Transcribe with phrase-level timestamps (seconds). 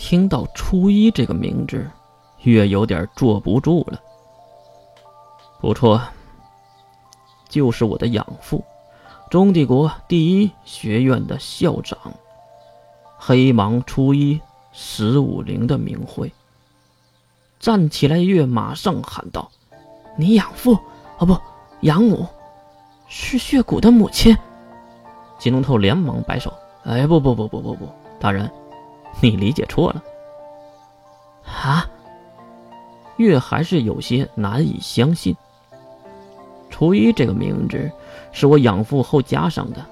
[0.00, 1.88] 听到初一这个名字，
[2.40, 4.00] 月有点坐不住了。
[5.60, 6.00] 不错，
[7.50, 8.64] 就是我的养父，
[9.28, 11.98] 中帝国第一学院的校长，
[13.18, 14.40] 黑芒初一
[14.72, 16.32] 十五陵的名讳。
[17.60, 19.50] 站起来，月马上喊道
[20.16, 20.78] ：“你养父，
[21.18, 21.36] 哦不，
[21.82, 22.26] 养母，
[23.06, 24.34] 是血骨的母亲。”
[25.38, 26.50] 金龙头连忙摆手
[26.84, 27.88] ：“哎，不不不不不不，
[28.18, 28.50] 大人，
[29.20, 30.02] 你理解错了。”
[31.44, 31.84] 啊，
[33.16, 35.36] 月还是有些难以相信。
[36.70, 37.90] 初一这个名字
[38.32, 39.84] 是我养父后加上的，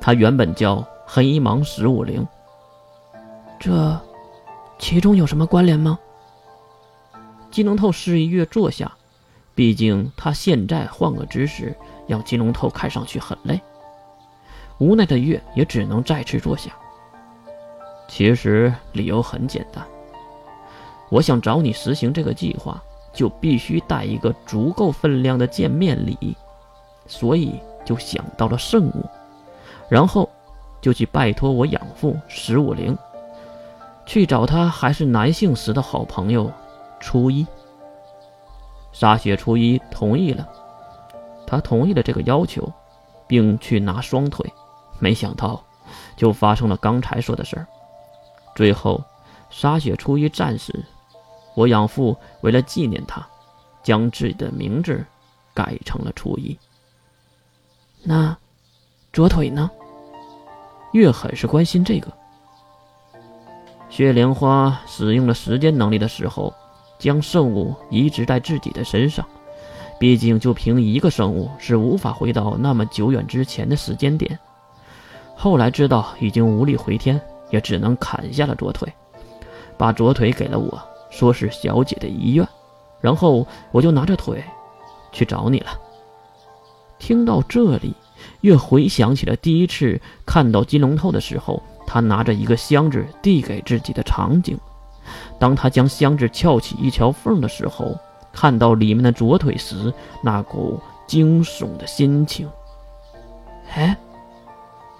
[0.00, 2.24] 他原本叫黑芒十五陵。
[3.58, 3.98] 这
[4.78, 5.98] 其中有什么关联吗？
[7.50, 8.92] 金龙透示意月坐下，
[9.54, 11.74] 毕竟他现在换个姿势，
[12.06, 13.60] 让金龙透看上去很累。
[14.78, 16.70] 无奈的月也只能再次坐下。
[18.14, 19.82] 其实理由很简单，
[21.08, 22.78] 我想找你实行这个计划，
[23.10, 26.36] 就必须带一个足够分量的见面礼，
[27.06, 29.08] 所以就想到了圣物，
[29.88, 30.28] 然后
[30.82, 32.94] 就去拜托我养父十五陵，
[34.04, 36.52] 去找他还是男性时的好朋友。
[37.00, 37.46] 初一，
[38.92, 40.46] 沙雪初一同意了，
[41.46, 42.70] 他同意了这个要求，
[43.26, 44.52] 并去拿双腿，
[44.98, 45.64] 没想到
[46.14, 47.66] 就发生了刚才说的事儿。
[48.54, 49.02] 最后，
[49.50, 50.72] 沙雪初一战死，
[51.54, 53.26] 我养父为了纪念他，
[53.82, 55.04] 将自己的名字
[55.54, 56.58] 改成了初一。
[58.02, 58.36] 那
[59.12, 59.70] 左腿呢？
[60.92, 62.12] 月很是关心这个。
[63.88, 66.52] 血莲花使用了时间能力的时候。
[66.98, 69.26] 将圣物移植在自己的身上，
[69.98, 74.38] 毕竟就凭一个圣物是无法回到那么久远之前的时间点。
[75.34, 77.20] 后来知道已经无力回天，
[77.52, 78.92] 也只能砍下了左腿，
[79.78, 82.44] 把左腿给了我，说是小姐的遗愿。
[83.00, 84.42] 然后我就拿着腿
[85.12, 85.78] 去找你了。
[86.98, 87.94] 听到这里，
[88.40, 94.58] 月回想起了第一次看到金龙头的时候，他拿着一个箱子递给自己的场景。
[95.38, 97.98] 当他将箱子撬起一条缝的时候，
[98.32, 102.48] 看到里面的左腿时，那股惊悚的心情。
[103.74, 103.96] 哎，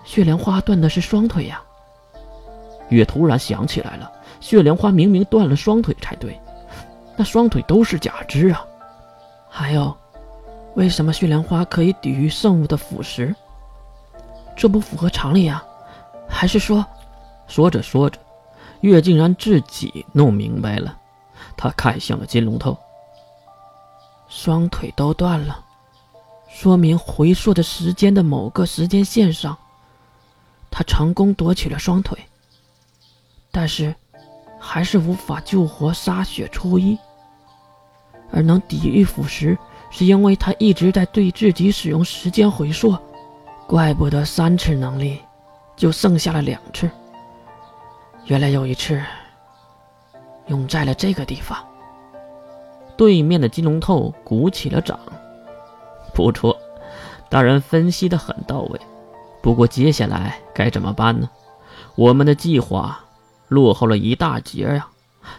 [0.02, 1.62] 血莲花断的是双腿呀！
[2.92, 4.10] 月突然想起来了，
[4.40, 6.40] 血莲花明明断了双腿才对，
[7.16, 8.64] 那双腿都是假肢啊！
[9.48, 9.96] 还有，
[10.74, 13.34] 为什么血莲花可以抵御圣物的腐蚀？
[14.56, 15.64] 这不符合常理啊！
[16.28, 16.84] 还是说……
[17.48, 18.18] 说着说着。
[18.80, 20.98] 月竟然自己弄明白了，
[21.56, 22.76] 他看向了金龙头。
[24.28, 25.64] 双腿都断了，
[26.48, 29.56] 说明回溯的时间的某个时间线上，
[30.68, 32.18] 他成功夺取了双腿，
[33.52, 33.94] 但是
[34.58, 36.98] 还是无法救活沙雪初一。
[38.32, 39.56] 而能抵御腐蚀，
[39.90, 42.96] 是因为他一直在对自己使用时间回溯，
[43.66, 45.20] 怪不得三次能力
[45.76, 46.90] 就剩下了两次。
[48.24, 49.02] 原来有一次，
[50.46, 51.58] 用在了这个地方。
[52.96, 54.98] 对面的金龙透鼓起了掌，
[56.14, 56.56] 不错，
[57.28, 58.80] 大人分析的很到位。
[59.42, 61.28] 不过接下来该怎么办呢？
[61.96, 63.01] 我们的计划
[63.52, 64.88] 落后了一大截呀，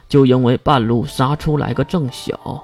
[0.07, 2.63] 就因为半路杀出来个郑晓。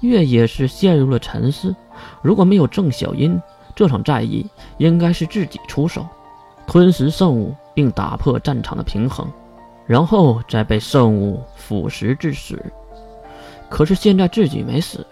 [0.00, 1.74] 月也是陷入了沉思。
[2.22, 3.40] 如果没有郑小音，
[3.74, 4.46] 这场战役
[4.78, 6.06] 应该是自己出手，
[6.66, 7.54] 吞食圣物。
[7.76, 9.30] 并打破战场的平衡，
[9.84, 12.58] 然后再被圣物腐蚀致死。
[13.68, 15.06] 可是现在自己没死，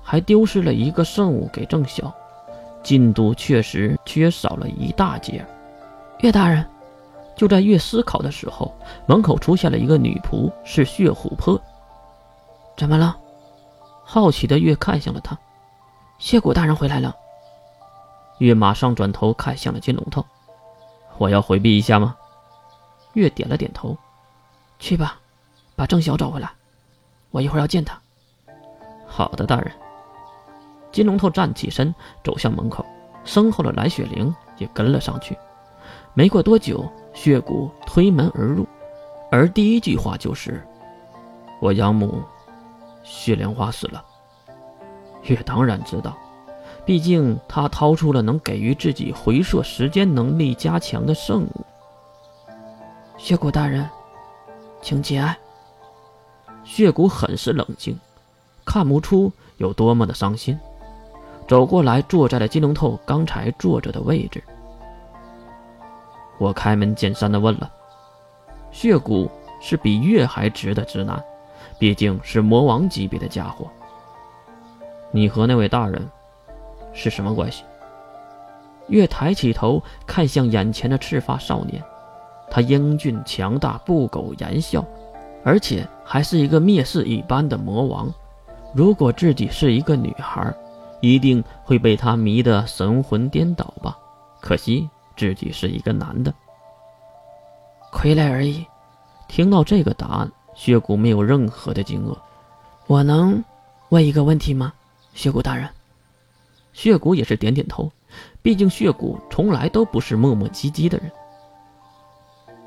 [0.00, 2.14] 还丢失了一个圣物给郑晓，
[2.84, 5.44] 进度确实缺少了一大截。
[6.20, 6.64] 岳大人，
[7.36, 8.74] 就在月思考的时候，
[9.06, 11.60] 门口出现了一个女仆，是血琥珀。
[12.76, 13.16] 怎么了？
[14.04, 15.36] 好奇的月看向了他。
[16.18, 17.14] 谢谷大人回来了。
[18.38, 20.24] 月马上转头看向了金龙头。
[21.18, 22.16] 我要回避一下吗？
[23.12, 23.96] 月点了点头。
[24.78, 25.18] 去吧，
[25.74, 26.50] 把郑晓找回来。
[27.30, 27.98] 我一会儿要见他。
[29.06, 29.72] 好的，大人。
[30.92, 31.94] 金龙头站起身，
[32.24, 32.84] 走向门口，
[33.24, 35.36] 身后的蓝雪玲也跟了上去。
[36.14, 38.66] 没过多久，血骨推门而入，
[39.32, 40.62] 而第一句话就是
[41.60, 42.22] ：“我养母
[43.02, 44.04] 血莲花死了。”
[45.24, 46.14] 月当然知道。
[46.84, 51.66] 毕竟，他掏出了能给予自己回溯时间能力加强的圣物。
[53.16, 53.88] 血骨大人，
[54.82, 55.36] 请节哀。
[56.64, 57.98] 血骨很是冷静，
[58.64, 60.56] 看不出有多么的伤心，
[61.48, 64.44] 走过来坐在了金龙头刚才坐着的位置。
[66.38, 67.70] 我开门见山的问了
[68.70, 69.30] ：“血骨
[69.60, 71.22] 是比月还值的直男，
[71.78, 73.66] 毕竟是魔王级别的家伙。
[75.10, 76.06] 你和那位大人
[76.92, 77.64] 是什么关系？
[78.88, 81.82] 月抬起头看向眼前的赤发少年，
[82.50, 84.84] 他英俊强大，不苟言笑，
[85.42, 88.12] 而且还是一个蔑视一般的魔王。
[88.74, 90.54] 如果自己是一个女孩，
[91.00, 93.96] 一定会被他迷得神魂颠倒吧？
[94.40, 96.32] 可惜自己是一个男的，
[97.92, 98.64] 傀儡而已。
[99.28, 102.16] 听到这个答案，血骨没有任何的惊愕。
[102.86, 103.42] 我能
[103.88, 104.72] 问一个问题吗，
[105.14, 105.68] 血骨大人？
[106.72, 107.90] 血骨也是点点头，
[108.42, 111.10] 毕竟血骨从来都不是磨磨唧唧的人。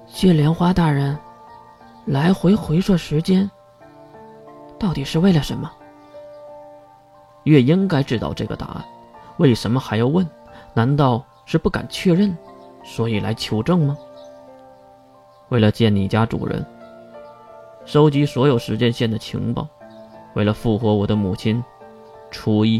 [0.07, 1.17] 血莲花大人，
[2.05, 3.49] 来回回溯时间，
[4.79, 5.71] 到底是为了什么？
[7.43, 8.83] 月应该知道这个答案，
[9.37, 10.27] 为什么还要问？
[10.73, 12.37] 难道是不敢确认，
[12.83, 13.97] 所以来求证吗？
[15.47, 16.63] 为了见你家主人，
[17.85, 19.67] 收集所有时间线的情报，
[20.35, 21.63] 为了复活我的母亲，
[22.29, 22.79] 初一。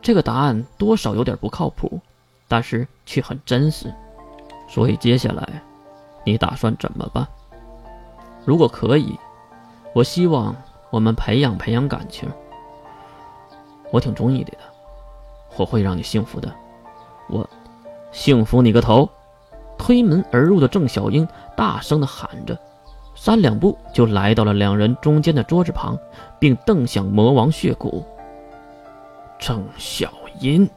[0.00, 2.00] 这个答案多少有点不靠谱，
[2.48, 3.92] 但是却很真实。
[4.66, 5.46] 所以接下来，
[6.24, 7.28] 你打算怎么办？
[8.46, 9.14] 如果可以，
[9.94, 10.56] 我希望
[10.88, 12.26] 我们培养培养感情。
[13.92, 14.56] 我挺中意你的，
[15.58, 16.50] 我会让你幸福的。
[17.30, 17.48] 我，
[18.12, 19.08] 幸福你个头！
[19.78, 22.58] 推门而入的郑小英大声的喊着，
[23.14, 25.98] 三两步就来到了两人中间的桌子旁，
[26.38, 28.04] 并瞪向魔王血骨。
[29.38, 30.68] 郑小英。